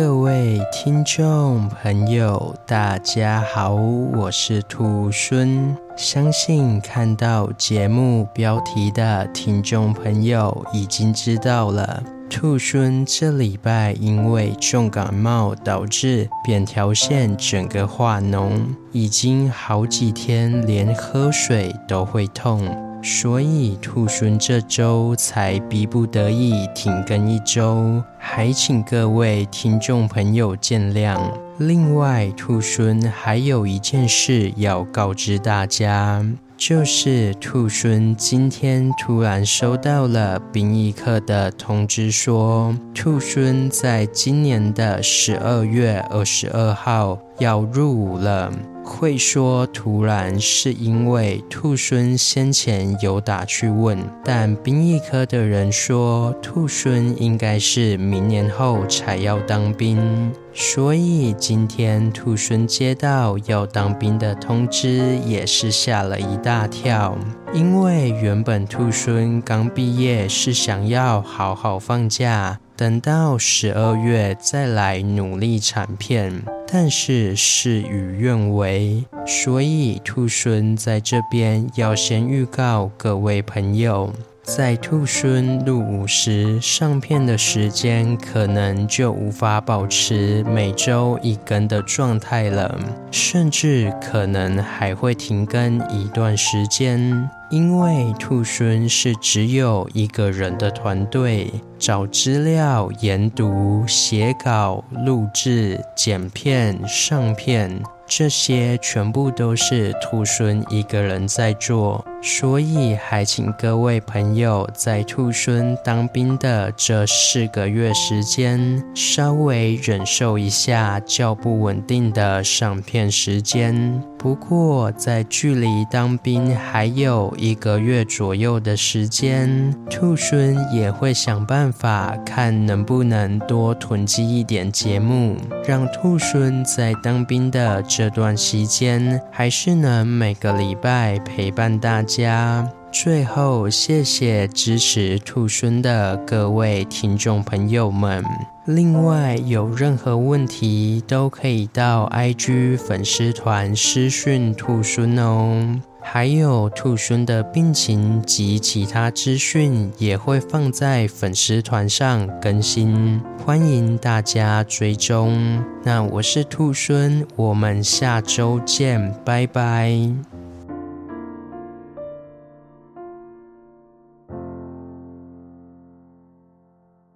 [0.00, 5.76] 各位听众朋友，大家好，我是兔孙。
[5.96, 12.00] 相信看到节目标题的听众朋友已经知道了，
[12.30, 18.50] 兔孙这礼拜因为重感冒导致扁桃腺整个化脓，
[18.92, 22.87] 已经好几天连喝水都会痛。
[23.02, 31.16] 所以兔孙这周才逼不得已停更一周，还请各位听众朋友见谅。
[31.58, 36.24] 另外，兔孙还有一件事要告知大家，
[36.56, 47.16] 就是兔孙今天突然收到了殡仪课的通知，说兔孙在今年的十二月二十二号。
[47.38, 48.52] 要入伍了，
[48.84, 67.16] 会说突然是因为兔孙先前有打去问，但兵役科的人说兔孙应该是明年后才要当兵，所以今天兔孙接到要当兵的通知，也是吓了一大跳。
[67.54, 76.42] 因为原本兔孙刚毕业是想要好好放假，等到十二月再来努力产片。
[76.70, 92.78] 但是事与愿违，所以兔孙在这边要先预告各位朋友，在兔孙入伍时，上片的时间可能就无法保持每周一更的状态了，
[93.10, 97.28] 甚至可能还会停更一段时间。
[97.50, 107.82] 因为兔孙是只有一个人的团队，找资料、研读、写稿、录制、剪片、上片。
[108.08, 124.02] 这些全部都是兔孙一个人在做，所以还请各位朋友在兔孙当兵的这四个月时间稍微忍受一下较不稳定的上片时间。
[124.16, 137.84] 不过，在距离当兵还有一个月左右的时间，兔孙也会想办法看能不能多囤积一点节目，让兔孙在当兵的。
[137.98, 142.64] 这段时间还是能每个礼拜陪伴大家。
[142.92, 148.24] 最后，谢谢支持兔孙的各位听众朋友们。
[148.66, 155.76] 另外，有任何问题都可以到 IG 粉丝团私讯兔孙哦。
[156.10, 165.62] 还有兔孙的病情及其他资讯也会放在粉丝团上更新，欢迎大家追踪。
[165.84, 170.08] 那我是兔孙，我们下周见，拜拜。